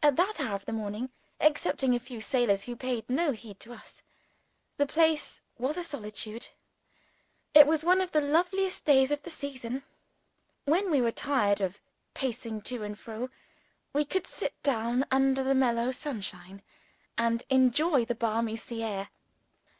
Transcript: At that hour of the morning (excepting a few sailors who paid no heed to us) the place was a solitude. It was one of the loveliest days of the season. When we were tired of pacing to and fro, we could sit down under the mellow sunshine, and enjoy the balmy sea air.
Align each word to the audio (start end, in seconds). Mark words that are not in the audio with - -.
At 0.00 0.14
that 0.14 0.38
hour 0.40 0.54
of 0.54 0.64
the 0.64 0.72
morning 0.72 1.10
(excepting 1.40 1.92
a 1.92 1.98
few 1.98 2.20
sailors 2.20 2.66
who 2.66 2.76
paid 2.76 3.10
no 3.10 3.32
heed 3.32 3.58
to 3.58 3.72
us) 3.72 4.00
the 4.76 4.86
place 4.86 5.42
was 5.58 5.76
a 5.76 5.82
solitude. 5.82 6.50
It 7.52 7.66
was 7.66 7.82
one 7.82 8.00
of 8.00 8.12
the 8.12 8.20
loveliest 8.20 8.84
days 8.84 9.10
of 9.10 9.24
the 9.24 9.30
season. 9.30 9.82
When 10.66 10.88
we 10.88 11.00
were 11.00 11.10
tired 11.10 11.60
of 11.60 11.80
pacing 12.14 12.62
to 12.70 12.84
and 12.84 12.96
fro, 12.96 13.28
we 13.92 14.04
could 14.04 14.28
sit 14.28 14.54
down 14.62 15.04
under 15.10 15.42
the 15.42 15.56
mellow 15.56 15.90
sunshine, 15.90 16.62
and 17.18 17.42
enjoy 17.50 18.04
the 18.04 18.14
balmy 18.14 18.54
sea 18.54 18.84
air. 18.84 19.08